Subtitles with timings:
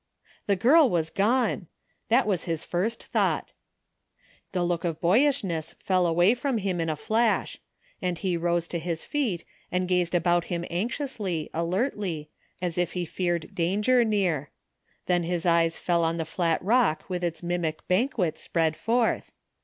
[0.47, 1.67] The girl was gone!
[2.09, 3.53] That was his first thought
[4.51, 7.59] The look of boyishness fell away frcnn him in a flash,
[8.01, 12.31] and he rose to his feet and gazed about him anxiously, alertly,
[12.63, 14.49] as if he feared danger near.
[15.05, 19.31] Then his eyes fell on the flat rock with its mimic banquet spread forth!